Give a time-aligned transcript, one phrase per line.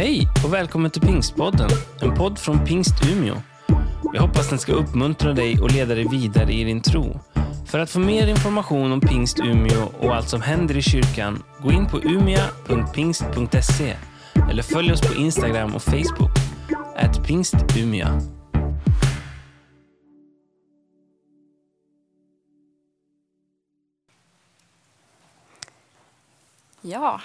[0.00, 3.34] Hej och välkommen till Pingstpodden, en podd från Pingst Umeå.
[4.12, 7.20] Jag hoppas den ska uppmuntra dig och leda dig vidare i din tro.
[7.66, 11.72] För att få mer information om Pingst Umeå och allt som händer i kyrkan, gå
[11.72, 13.96] in på umia.pingst.se
[14.50, 16.30] eller följ oss på Instagram och Facebook,
[16.96, 18.20] at pingstumia.
[26.82, 27.20] Ja,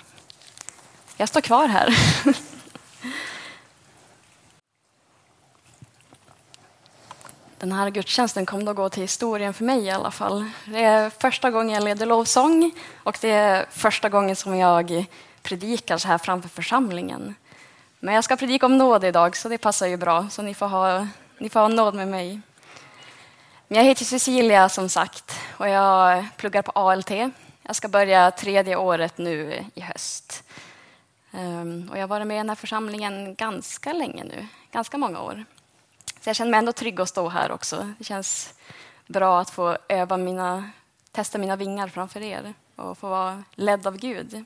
[1.18, 1.98] jag står kvar här.
[7.66, 10.50] Den här gudstjänsten kommer att gå till historien för mig i alla fall.
[10.66, 12.72] Det är första gången jag leder lovsång
[13.04, 15.05] och det är första gången som jag
[15.41, 17.36] predikar så här framför församlingen.
[18.00, 20.30] Men jag ska predika om nåd idag, så det passar ju bra.
[20.30, 21.08] Så ni får ha,
[21.40, 22.41] ni får ha nåd med mig.
[23.68, 27.12] Men jag heter Cecilia som sagt och jag pluggar på ALT.
[27.62, 30.44] Jag ska börja tredje året nu i höst.
[31.32, 35.22] Ehm, och jag har varit med i den här församlingen ganska länge nu, ganska många
[35.22, 35.46] år.
[36.26, 37.93] Så jag känner mig ändå trygg att stå här också.
[37.98, 38.54] Det känns
[39.07, 40.70] bra att få öva mina,
[41.12, 44.45] testa mina vingar framför er och få vara ledd av Gud.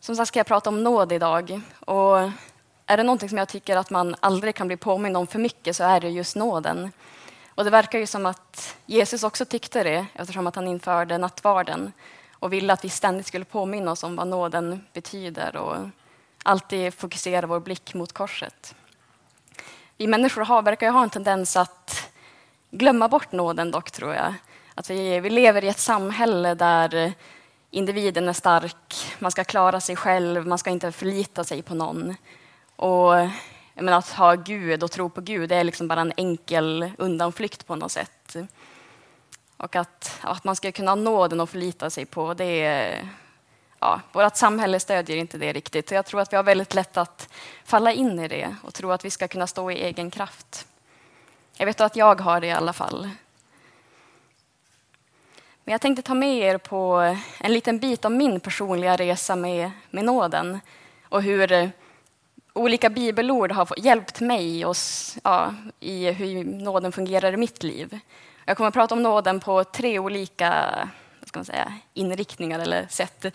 [0.00, 1.60] Som sagt ska jag prata om nåd idag.
[1.80, 2.18] Och
[2.86, 5.76] är det någonting som jag tycker att man aldrig kan bli påmind om för mycket
[5.76, 6.92] så är det just nåden.
[7.48, 11.92] Och det verkar ju som att Jesus också tyckte det eftersom att han införde nattvarden
[12.32, 15.76] och ville att vi ständigt skulle påminna oss om vad nåden betyder och
[16.42, 18.74] alltid fokusera vår blick mot korset.
[20.00, 22.10] Vi människor har, verkar ju ha en tendens att
[22.70, 24.34] glömma bort nåden dock, tror jag.
[24.74, 27.12] Att vi, vi lever i ett samhälle där
[27.70, 32.14] individen är stark, man ska klara sig själv, man ska inte förlita sig på någon.
[32.76, 33.12] Och
[33.74, 37.66] menar, att ha Gud och tro på Gud det är liksom bara en enkel undanflykt
[37.66, 38.36] på något sätt.
[39.56, 43.08] Och att, att man ska kunna ha nåden att förlita sig på, det är...
[43.80, 45.90] Ja, vårt samhälle stödjer inte det riktigt.
[45.90, 47.28] Jag tror att vi har väldigt lätt att
[47.64, 50.66] falla in i det och tro att vi ska kunna stå i egen kraft.
[51.56, 53.10] Jag vet att jag har det i alla fall.
[55.64, 59.70] Men jag tänkte ta med er på en liten bit av min personliga resa med,
[59.90, 60.60] med nåden
[61.02, 61.72] och hur
[62.52, 64.76] olika bibelord har hjälpt mig och,
[65.24, 67.98] ja, i hur nåden fungerar i mitt liv.
[68.44, 70.74] Jag kommer att prata om nåden på tre olika
[71.28, 73.26] ska man säga, inriktningar eller sätt.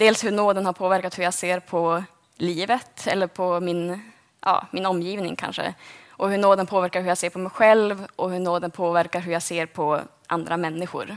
[0.00, 2.04] Dels hur nåden har påverkat hur jag ser på
[2.36, 5.74] livet eller på min, ja, min omgivning kanske.
[6.10, 9.32] Och hur nåden påverkar hur jag ser på mig själv och hur nåden påverkar hur
[9.32, 11.16] jag ser på andra människor.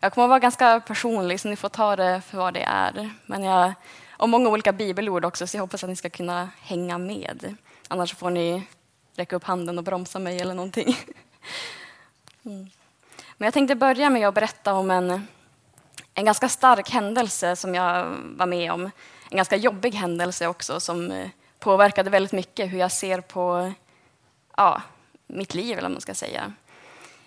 [0.00, 3.10] Jag kommer att vara ganska personlig, så ni får ta det för vad det är.
[3.26, 3.72] Men jag
[4.08, 7.56] har många olika bibelord också, så jag hoppas att ni ska kunna hänga med.
[7.88, 8.62] Annars får ni
[9.16, 10.96] räcka upp handen och bromsa mig eller någonting.
[12.44, 12.70] Mm.
[13.36, 15.26] Men jag tänkte börja med att berätta om en,
[16.18, 18.04] en ganska stark händelse som jag
[18.36, 18.84] var med om.
[19.30, 23.72] En ganska jobbig händelse också som eh, påverkade väldigt mycket hur jag ser på
[24.56, 24.82] ja,
[25.26, 26.52] mitt liv, eller man ska säga.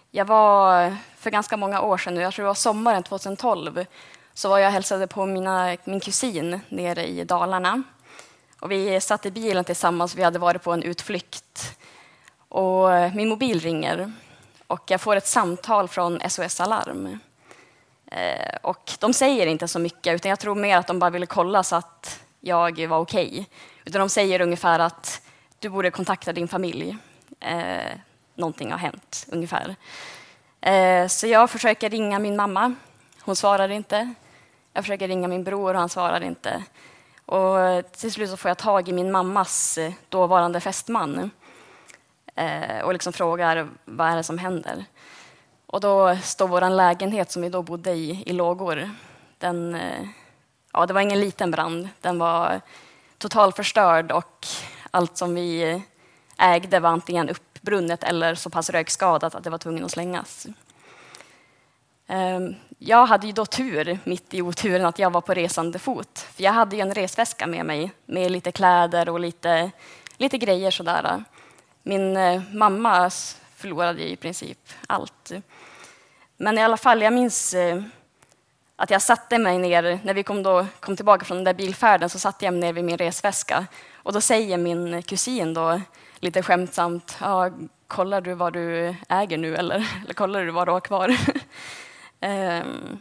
[0.10, 3.86] Jag var för ganska många år sedan, jag tror det var sommaren 2012,
[4.34, 7.84] så var jag och hälsade på mina, min kusin nere i Dalarna.
[8.60, 11.78] Och vi satt i bilen tillsammans, vi hade varit på en utflykt.
[12.48, 14.12] Och min mobil ringer
[14.68, 17.20] och jag får ett samtal från SOS Alarm.
[18.12, 21.26] Eh, och de säger inte så mycket, utan jag tror mer att de bara ville
[21.26, 23.28] kolla så att jag var okej.
[23.28, 23.46] Okay.
[23.86, 25.22] Utan de säger ungefär att
[25.60, 26.98] du borde kontakta din familj.
[27.40, 27.98] Eh,
[28.36, 29.76] någonting har hänt, ungefär.
[30.62, 32.76] Eh, så jag försöker ringa min mamma.
[33.22, 34.14] Hon svarar inte.
[34.74, 36.64] Jag försöker ringa min bror och han svarar inte.
[37.26, 37.58] Och
[37.92, 41.32] till slut så får jag tag i min mammas eh, dåvarande fästman
[42.36, 44.86] eh, och liksom frågar vad är det som händer.
[45.72, 48.90] Och då står vår lägenhet som vi då bodde i i lågor.
[49.38, 50.08] Den, eh,
[50.74, 51.90] ja, det var ingen liten brand.
[52.02, 52.62] Den var
[53.18, 54.48] totalförstörd och
[54.92, 55.82] allt som vi
[56.38, 60.48] ägde var antingen uppbrunnet eller så pass rökskadat att det var tvungen att slängas.
[62.08, 66.20] Ehm, jag hade ju då tur, mitt i oturen, att jag var på resande fot.
[66.20, 69.72] För jag hade ju en resväska med mig med lite kläder och lite,
[70.18, 71.24] lite grejer sådär.
[71.84, 75.32] Min eh, mammas förlorade förlorade i princip allt.
[76.38, 77.84] Men i alla fall, jag minns eh,
[78.76, 82.10] att jag satte mig ner, när vi kom, då, kom tillbaka från den där bilfärden,
[82.10, 83.68] så satte jag mig ner vid min resväska.
[83.94, 85.82] Och då säger min kusin då,
[86.20, 87.50] lite skämtsamt, ja,
[87.88, 91.18] kollar du vad du äger nu eller, eller kollar du vad du har kvar?
[92.22, 93.00] um,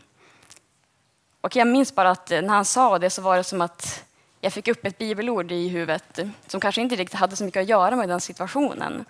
[1.40, 4.04] och jag minns bara att när han sa det så var det som att
[4.40, 7.68] jag fick upp ett bibelord i huvudet som kanske inte riktigt hade så mycket att
[7.68, 9.04] göra med den situationen.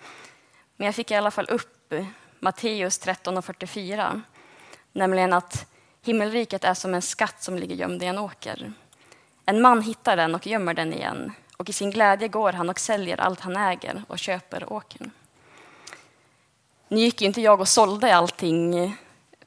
[0.81, 1.93] Men jag fick i alla fall upp
[2.39, 3.45] Matteus 13 och
[4.91, 5.65] nämligen att
[6.01, 8.73] himmelriket är som en skatt som ligger gömd i en åker.
[9.45, 12.79] En man hittar den och gömmer den igen och i sin glädje går han och
[12.79, 15.11] säljer allt han äger och köper åkern.
[16.87, 18.95] Nu gick ju inte jag och sålde allting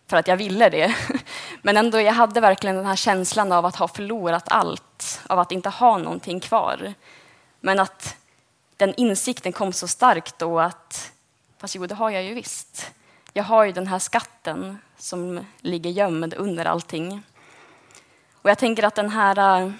[0.07, 0.95] för att jag ville det.
[1.63, 5.53] Men ändå, jag hade verkligen den här känslan av att ha förlorat allt, av att
[5.53, 6.95] inte ha någonting kvar.
[7.61, 8.17] Men att
[8.77, 11.13] den insikten kom så starkt då att,
[11.65, 12.93] fast jo, det har jag ju visst.
[13.33, 17.23] Jag har ju den här skatten som ligger gömd under allting.
[18.43, 19.73] Och jag tänker att den här, äh,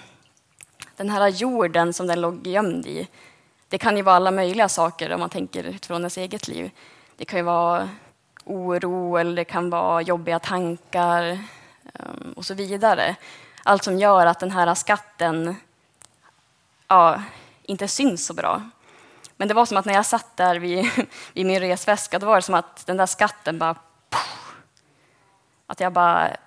[0.95, 3.07] den här jorden som den låg gömd i,
[3.69, 6.71] det kan ju vara alla möjliga saker om man tänker utifrån ens eget liv.
[7.17, 7.89] Det kan ju vara
[8.45, 11.23] oro eller det kan vara jobbiga tankar
[11.93, 13.15] ähm, och så vidare.
[13.63, 15.55] Allt som gör att den här skatten
[16.87, 17.23] ja,
[17.63, 18.61] inte syns så bra.
[19.37, 20.89] Men det var som att när jag satt där vid,
[21.33, 23.75] vid min resväska, då var det som att den där skatten bara...
[25.67, 26.37] Att jag bara...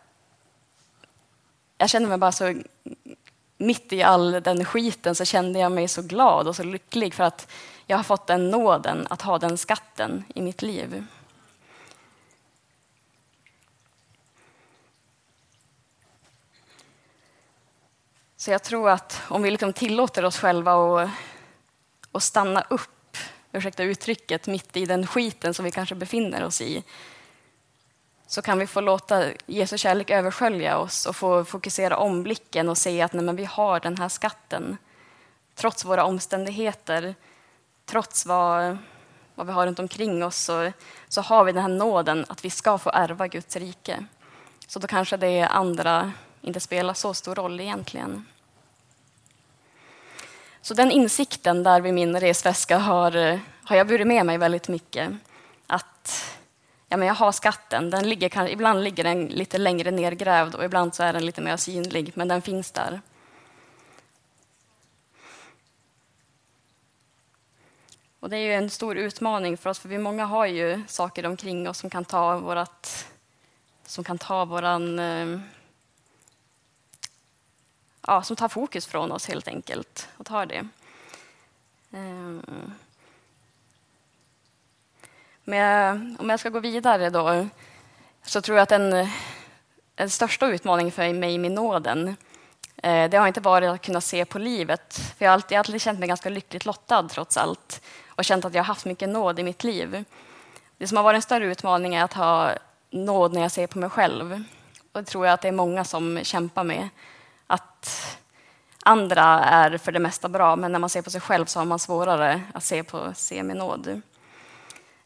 [1.79, 2.55] Jag kände mig bara så...
[3.57, 7.25] Mitt i all den skiten så kände jag mig så glad och så lycklig för
[7.25, 7.51] att
[7.87, 11.07] jag har fått den nåden att ha den skatten i mitt liv.
[18.37, 21.11] Så jag tror att om vi liksom tillåter oss själva att,
[22.13, 23.17] och stanna upp,
[23.53, 26.85] ursäkta uttrycket, mitt i den skiten som vi kanske befinner oss i,
[28.27, 32.79] så kan vi få låta Jesu kärlek överskölja oss och få fokusera om blicken och
[32.79, 34.77] se att nej, men vi har den här skatten.
[35.55, 37.15] Trots våra omständigheter,
[37.87, 38.79] trots vad,
[39.35, 40.73] vad vi har runt omkring oss, så,
[41.09, 44.05] så har vi den här nåden att vi ska få ärva Guds rike.
[44.67, 48.27] Så då kanske det andra inte spelar så stor roll egentligen.
[50.61, 54.69] Så den insikten där vid min resväska har, eh, har jag burit med mig väldigt
[54.69, 55.13] mycket.
[55.67, 56.37] Att
[56.89, 60.95] ja, men jag har skatten, den ligger, ibland ligger den lite längre nergrävd och ibland
[60.95, 63.01] så är den lite mer synlig, men den finns där.
[68.21, 71.27] Och det är ju en stor utmaning för oss, för vi många har ju saker
[71.27, 73.07] omkring oss som kan ta vårat,
[73.87, 75.41] som kan ta våran eh,
[78.09, 80.69] ja, som tar fokus från oss helt enkelt och tar det.
[81.93, 82.43] Ehm,
[85.45, 87.47] Men om jag ska gå vidare då
[88.23, 89.09] så tror jag att den,
[89.95, 92.17] den största utmaningen för mig med nåden
[92.77, 94.95] eh, det har inte varit att kunna se på livet.
[95.19, 98.55] För jag har alltid, alltid känt mig ganska lyckligt lottad trots allt och känt att
[98.55, 100.05] jag har haft mycket nåd i mitt liv.
[100.79, 102.53] Det som har varit en större utmaning är att ha
[102.91, 104.45] nåd när jag ser på mig själv.
[104.93, 106.89] Och det tror jag att det är många som kämpar med
[107.49, 108.19] att
[108.85, 111.65] andra är för det mesta bra, men när man ser på sig själv så har
[111.67, 114.03] man svårare att se på se med nåd.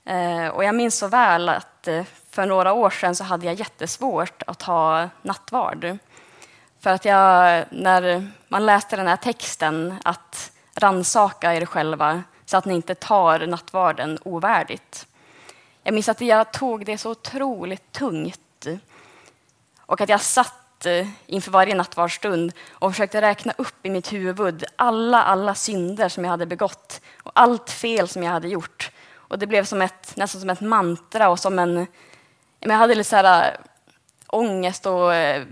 [0.05, 3.55] Eh, och jag minns så väl att eh, för några år sedan så hade jag
[3.55, 5.99] jättesvårt att ta nattvard.
[6.81, 12.65] För att jag, när man läste den här texten, att ransaka er själva så att
[12.65, 15.07] ni inte tar nattvarden ovärdigt.
[15.83, 18.67] Jag minns att jag tog det så otroligt tungt
[19.79, 24.65] och att jag satt Eh, inför varje nattvardsstund och försökte räkna upp i mitt huvud
[24.77, 28.91] alla, alla synder som jag hade begått och allt fel som jag hade gjort.
[29.15, 31.87] Och det blev som ett, nästan som ett mantra och som en...
[32.61, 33.59] Jag hade lite så här, eh,
[34.27, 35.45] ångest och eh,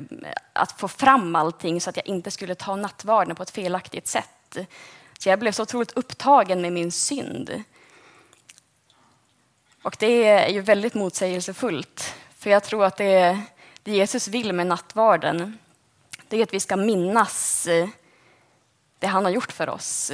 [0.52, 4.58] att få fram allting så att jag inte skulle ta nattvarden på ett felaktigt sätt.
[5.18, 7.64] Så jag blev så otroligt upptagen med min synd.
[9.82, 13.42] Och det är ju väldigt motsägelsefullt, för jag tror att det är
[13.82, 15.58] det Jesus vill med nattvarden,
[16.28, 17.88] det är att vi ska minnas eh,
[18.98, 20.12] det han har gjort för oss.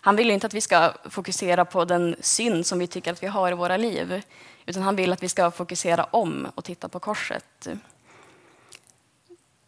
[0.00, 3.26] Han vill inte att vi ska fokusera på den synd som vi tycker att vi
[3.26, 4.22] har i våra liv,
[4.66, 7.68] utan han vill att vi ska fokusera om och titta på korset.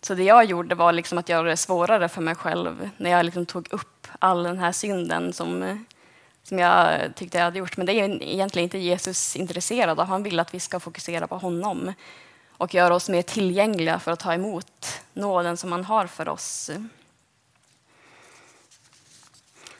[0.02, 3.24] Så det jag gjorde var liksom att göra det svårare för mig själv när jag
[3.24, 5.84] liksom tog upp all den här synden som,
[6.42, 7.76] som jag tyckte jag hade gjort.
[7.76, 10.06] Men det är egentligen inte Jesus intresserad av.
[10.06, 11.92] Han vill att vi ska fokusera på honom
[12.58, 16.70] och göra oss mer tillgängliga för att ta emot nåden som han har för oss.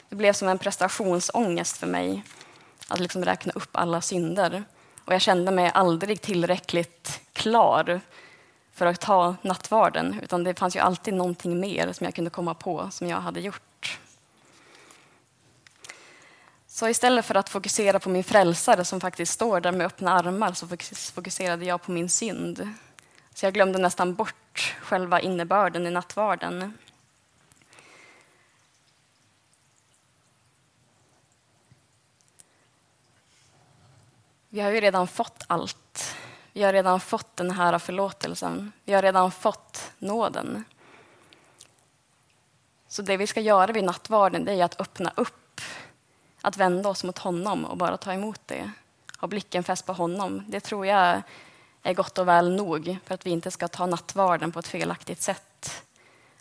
[0.08, 2.22] Det blev som en prestationsångest för mig
[2.88, 4.64] att liksom räkna upp alla synder.
[5.04, 8.00] Och jag kände mig aldrig tillräckligt klar
[8.72, 12.54] för att ta nattvarden, utan det fanns ju alltid någonting mer som jag kunde komma
[12.54, 13.65] på som jag hade gjort.
[16.76, 20.52] Så istället för att fokusera på min frälsare som faktiskt står där med öppna armar
[20.52, 20.68] så
[21.12, 22.72] fokuserade jag på min synd.
[23.34, 26.78] Så jag glömde nästan bort själva innebörden i nattvarden.
[34.48, 36.16] Vi har ju redan fått allt.
[36.52, 38.72] Vi har redan fått den här förlåtelsen.
[38.84, 40.64] Vi har redan fått nåden.
[42.88, 45.45] Så det vi ska göra vid nattvarden det är att öppna upp,
[46.46, 48.70] att vända oss mot honom och bara ta emot det.
[49.18, 50.44] Ha blicken fäst på honom.
[50.48, 51.22] Det tror jag
[51.82, 55.22] är gott och väl nog för att vi inte ska ta nattvarden på ett felaktigt
[55.22, 55.82] sätt.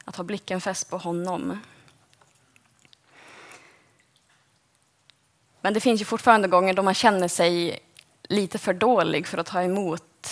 [0.04, 1.60] Att ha blicken fäst på honom.
[5.62, 7.80] Men det finns ju fortfarande gånger då man känner sig
[8.24, 10.30] lite för dålig för att ta emot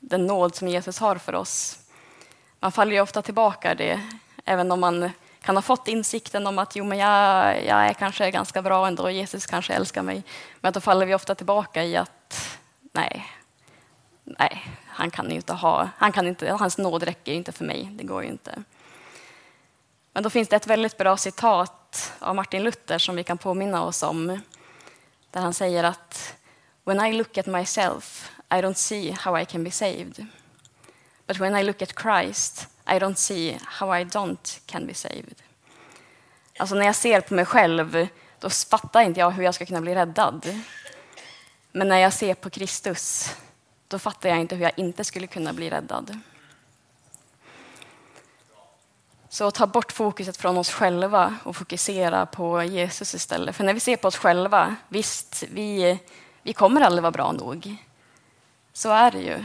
[0.00, 1.78] den nåd som Jesus har för oss.
[2.60, 4.00] Man faller ju ofta tillbaka i det,
[4.44, 5.10] även om man
[5.46, 9.10] kan ha fått insikten om att jo, men jag, jag är kanske ganska bra ändå,
[9.10, 10.22] Jesus kanske älskar mig.
[10.60, 12.58] Men då faller vi ofta tillbaka i att
[12.92, 13.26] nej,
[14.24, 18.04] nej, han kan inte ha, han kan inte, hans nåd räcker inte för mig, det
[18.04, 18.62] går ju inte.
[20.12, 23.84] Men då finns det ett väldigt bra citat av Martin Luther som vi kan påminna
[23.84, 24.40] oss om,
[25.30, 26.34] där han säger att
[26.84, 30.26] When I look at myself, I don't see how I can be saved.
[31.26, 35.42] But when I look at Christ, I don't see how I don't can be saved.
[36.58, 38.08] Alltså när jag ser på mig själv,
[38.40, 40.60] då fattar inte jag hur jag ska kunna bli räddad.
[41.72, 43.36] Men när jag ser på Kristus,
[43.88, 46.18] då fattar jag inte hur jag inte skulle kunna bli räddad.
[49.28, 53.56] Så ta bort fokuset från oss själva och fokusera på Jesus istället.
[53.56, 55.98] För när vi ser på oss själva, visst, vi,
[56.42, 57.76] vi kommer aldrig vara bra nog.
[58.72, 59.44] Så är det ju.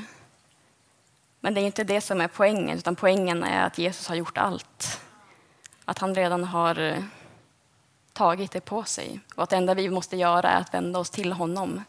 [1.43, 4.37] Men det är inte det som är poängen, utan poängen är att Jesus har gjort
[4.37, 5.01] allt.
[5.85, 7.03] Att han redan har eh,
[8.13, 11.09] tagit det på sig och att det enda vi måste göra är att vända oss
[11.09, 11.83] till honom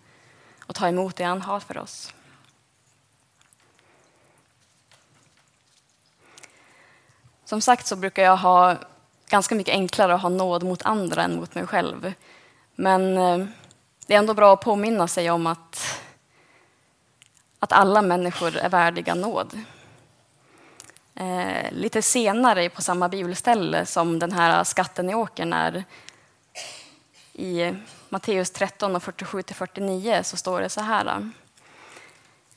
[0.66, 2.14] och ta emot det han har för oss.
[7.44, 8.76] Som sagt så brukar jag ha
[9.28, 12.12] ganska mycket enklare att ha nåd mot andra än mot mig själv.
[12.75, 13.47] Men eh,
[14.06, 16.01] det är ändå bra att påminna sig om att,
[17.62, 19.61] att alla människor är värdiga nåd.
[21.14, 25.85] Eh, lite senare på samma bibelställe som den här skatten i åkern är
[27.33, 27.75] i
[28.09, 31.31] Matteus 13 och 47-49 så står det så här.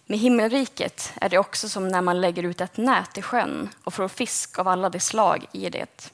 [0.06, 3.94] Med himmelriket är det också som när man lägger ut ett nät i sjön och
[3.94, 6.12] får fisk av alla de slag i det.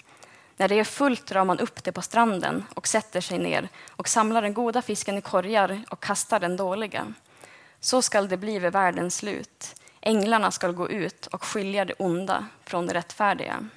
[0.58, 4.10] När det är fullt drar man upp det på stranden och sätter sig ner och
[4.10, 7.14] samlar den goda fisken i korgar och kastar den dåliga.
[7.84, 9.76] Så skall det bli vid världens slut.
[10.02, 13.68] Änglarna skall gå ut och skilja det onda från det rättfärdiga.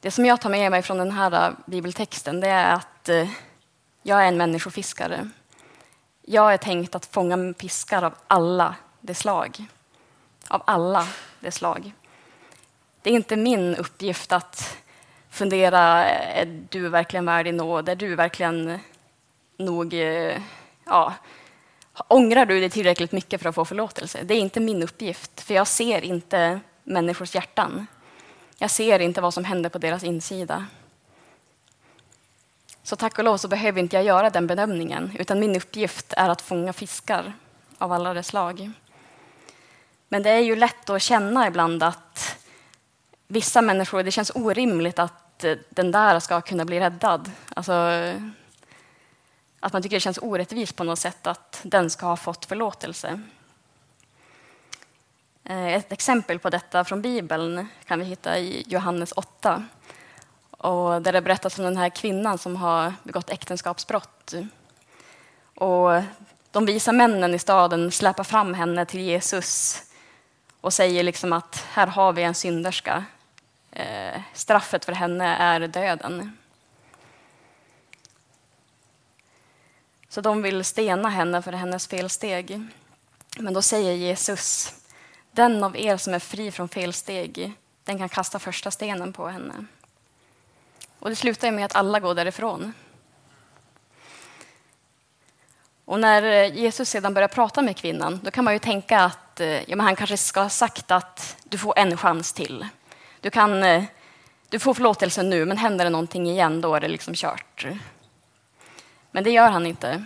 [0.00, 3.28] Det som jag tar med mig från den här bibeltexten det är att eh,
[4.02, 5.30] jag är en människofiskare.
[6.22, 9.64] Jag är tänkt att fånga fiskar av alla de slag.
[10.48, 11.08] Av alla
[11.40, 11.92] de slag.
[13.02, 14.76] Det är inte min uppgift att
[15.30, 17.88] fundera, eh, är du verkligen värd i nåd?
[17.88, 18.80] Är du verkligen
[19.56, 19.94] nog...
[19.94, 20.40] Eh,
[20.84, 21.14] ja,
[22.08, 24.22] ångrar du dig tillräckligt mycket för att få förlåtelse?
[24.22, 27.86] Det är inte min uppgift, för jag ser inte människors hjärtan.
[28.58, 30.66] Jag ser inte vad som händer på deras insida.
[32.82, 36.28] Så tack och lov så behöver inte jag göra den bedömningen, utan min uppgift är
[36.28, 37.32] att fånga fiskar
[37.78, 38.70] av alla dess slag.
[40.08, 42.36] Men det är ju lätt att känna ibland att
[43.28, 47.30] vissa människor, det känns orimligt att eh, den där ska kunna bli räddad.
[47.54, 47.72] Alltså,
[49.60, 53.20] att man tycker det känns orättvist på något sätt att den ska ha fått förlåtelse.
[55.44, 59.64] Eh, ett exempel på detta från Bibeln kan vi hitta i Johannes 8.
[60.50, 64.34] Och där det berättas om den här kvinnan som har begått äktenskapsbrott.
[65.54, 66.02] Och
[66.50, 69.82] de visa männen i staden släpar fram henne till Jesus
[70.60, 73.04] och säger liksom att här har vi en synderska.
[73.70, 76.36] Eh, straffet för henne är döden.
[80.16, 82.60] Så de vill stena henne för hennes felsteg.
[83.38, 84.74] Men då säger Jesus,
[85.30, 87.52] den av er som är fri från felsteg,
[87.84, 89.54] den kan kasta första stenen på henne.
[90.98, 92.72] Och det slutar med att alla går därifrån.
[95.84, 99.70] Och när Jesus sedan börjar prata med kvinnan, då kan man ju tänka att eh,
[99.70, 102.66] ja, men han kanske ska ha sagt att du får en chans till.
[103.20, 103.84] Du, kan, eh,
[104.48, 107.66] du får förlåtelse nu, men händer det någonting igen, då är det liksom kört.
[109.16, 110.04] Men det gör han inte.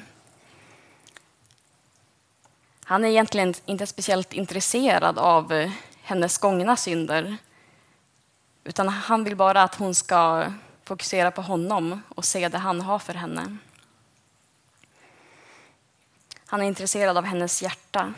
[2.85, 5.71] Han är egentligen inte speciellt intresserad av eh,
[6.03, 7.37] hennes gångna synder,
[8.65, 10.53] utan han vill bara att hon ska
[10.85, 13.57] fokusera på honom och se det han har för henne.
[16.47, 18.15] Han är intresserad av hennes hjärta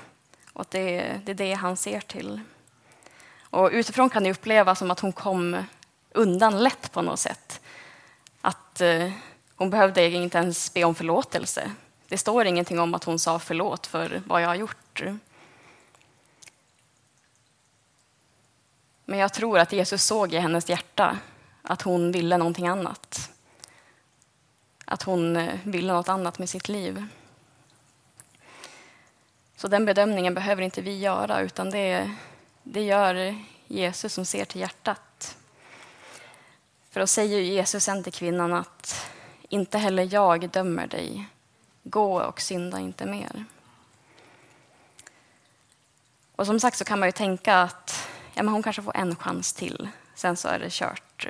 [0.52, 2.40] och det, det är det han ser till.
[3.40, 5.64] Och utifrån kan det upplevas som att hon kom
[6.10, 7.60] undan lätt på något sätt.
[8.40, 9.12] Att eh,
[9.62, 11.72] hon behövde inte ens be om förlåtelse.
[12.08, 15.02] Det står ingenting om att hon sa förlåt för vad jag har gjort.
[19.04, 21.18] Men jag tror att Jesus såg i hennes hjärta
[21.62, 23.30] att hon ville någonting annat.
[24.84, 27.06] Att hon eh, ville något annat med sitt liv.
[29.56, 32.14] Så den bedömningen behöver inte vi göra, utan det,
[32.62, 35.36] det gör Jesus som ser till hjärtat.
[36.90, 39.11] För då säger Jesus sen till kvinnan att
[39.52, 41.28] inte heller jag dömer dig.
[41.82, 43.44] Gå och synda inte mer.
[46.36, 49.16] Och som sagt så kan man ju tänka att ja, men hon kanske får en
[49.16, 51.28] chans till, sen så är det kört.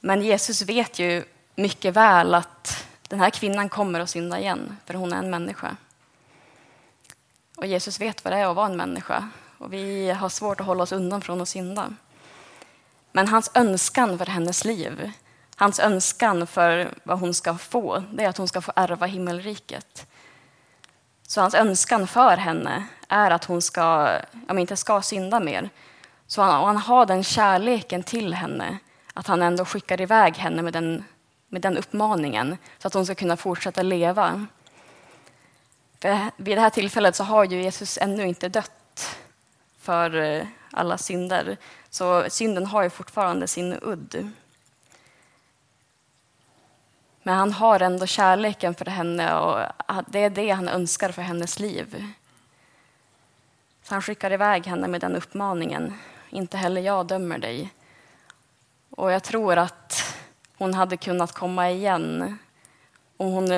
[0.00, 1.24] Men Jesus vet ju
[1.54, 5.76] mycket väl att den här kvinnan kommer att synda igen, för hon är en människa.
[7.56, 10.66] Och Jesus vet vad det är att vara en människa och vi har svårt att
[10.66, 11.94] hålla oss undan från att synda.
[13.12, 15.12] Men hans önskan för hennes liv,
[15.56, 20.06] hans önskan för vad hon ska få, det är att hon ska få ärva himmelriket.
[21.26, 24.18] Så hans önskan för henne är att hon ska,
[24.48, 25.70] om inte ska synda mer.
[26.26, 28.78] Så han, han har den kärleken till henne,
[29.14, 31.04] att han ändå skickar iväg henne med den,
[31.48, 34.46] med den uppmaningen, så att hon ska kunna fortsätta leva.
[36.00, 39.16] För vid det här tillfället så har ju Jesus ännu inte dött
[39.80, 41.56] för eh, alla synder.
[41.90, 44.30] Så synden har ju fortfarande sin udd.
[47.22, 49.66] Men han har ändå kärleken för henne och
[50.06, 52.06] det är det han önskar för hennes liv.
[53.82, 55.98] Så han skickar iväg henne med den uppmaningen.
[56.30, 57.70] Inte heller jag dömer dig.
[58.90, 60.16] Och jag tror att
[60.58, 62.38] hon hade kunnat komma igen.
[63.16, 63.52] Och hon,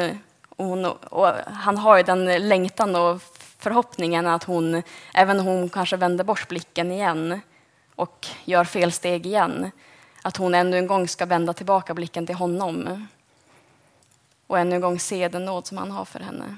[0.48, 3.22] och hon, och han har ju den längtan och
[3.58, 4.82] förhoppningen att hon,
[5.14, 7.40] även om hon kanske vänder bort blicken igen
[7.94, 9.70] och gör fel steg igen,
[10.22, 13.06] att hon ännu en gång ska vända tillbaka blicken till honom
[14.46, 16.56] och ännu en gång se den nåd som han har för henne.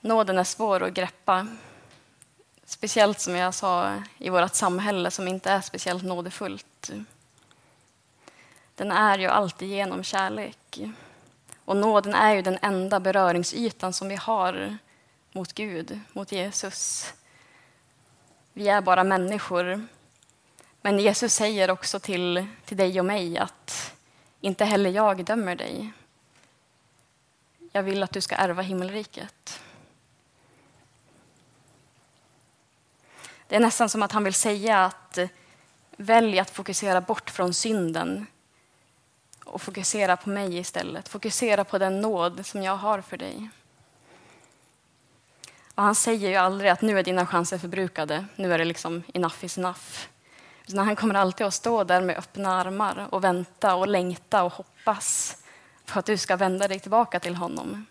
[0.00, 1.46] Nåden är svår att greppa.
[2.64, 6.90] Speciellt som jag sa i vårt samhälle som inte är speciellt nådefullt.
[8.74, 10.80] Den är ju alltid genom kärlek.
[11.64, 14.78] Och nåden är ju den enda beröringsytan som vi har
[15.36, 17.12] mot Gud, mot Jesus.
[18.52, 19.86] Vi är bara människor.
[20.82, 23.94] Men Jesus säger också till, till dig och mig att
[24.40, 25.92] inte heller jag dömer dig.
[27.72, 29.60] Jag vill att du ska ärva himmelriket.
[33.48, 35.18] Det är nästan som att han vill säga att
[35.96, 38.26] välj att fokusera bort från synden
[39.44, 41.08] och fokusera på mig istället.
[41.08, 43.50] Fokusera på den nåd som jag har för dig.
[45.76, 49.02] Och han säger ju aldrig att nu är dina chanser förbrukade, nu är det liksom
[49.14, 50.06] enough is enough.
[50.66, 54.52] Utan han kommer alltid att stå där med öppna armar och vänta och längta och
[54.52, 55.36] hoppas
[55.86, 57.86] på att du ska vända dig tillbaka till honom.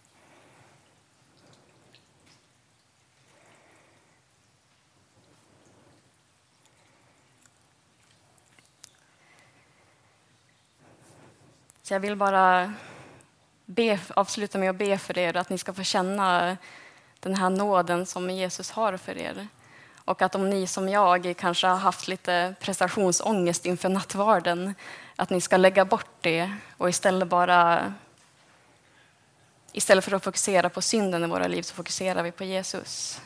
[11.82, 12.74] Så jag vill bara
[13.65, 16.58] be, avsluta med att be för er att ni ska få känna
[17.30, 19.48] den här nåden som Jesus har för er.
[20.06, 24.76] Och att om ni som jag kanske har haft lite prestationsångest inför nattvarden,
[25.16, 27.94] att ni ska lägga bort det och istället bara
[29.72, 33.22] Istället för att fokusera på synden i våra liv så fokuserar vi på Jesus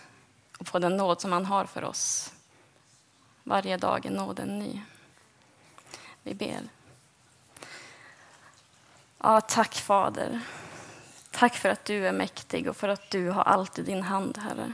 [0.60, 2.34] och på den nåd som han har för oss.
[3.44, 4.82] Varje dag är nåden ny.
[6.24, 6.62] Vi ber.
[9.18, 10.42] Ja, tack Fader.
[11.32, 14.38] Tack för att du är mäktig och för att du har allt i din hand,
[14.38, 14.74] Herre.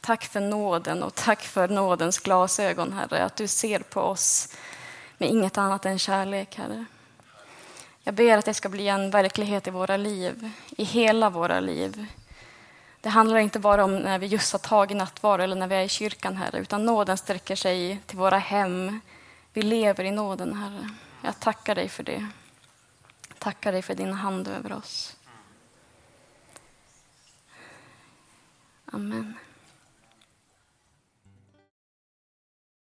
[0.00, 4.56] Tack för nåden och tack för nådens glasögon, Herre, att du ser på oss
[5.18, 6.84] med inget annat än kärlek, Herre.
[8.04, 12.06] Jag ber att det ska bli en verklighet i våra liv, i hela våra liv.
[13.00, 15.82] Det handlar inte bara om när vi just har tagit nattvard eller när vi är
[15.82, 19.00] i kyrkan, Herre, utan nåden sträcker sig till våra hem.
[19.52, 20.90] Vi lever i nåden, Herre.
[21.22, 22.26] Jag tackar dig för det.
[23.38, 25.16] Tackar dig för din hand över oss.
[28.94, 29.41] Amen.